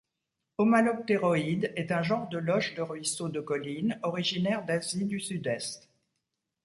Homalopteroides 0.57 1.73
est 1.75 1.91
un 1.91 2.01
genre 2.01 2.27
de 2.29 2.39
loches 2.39 2.73
de 2.73 2.81
ruisseaux 2.81 3.29
de 3.29 3.39
colline 3.39 3.99
originaire 4.01 4.65
d'Asie 4.65 5.05
du 5.05 5.19
Sud-Est. 5.19 5.89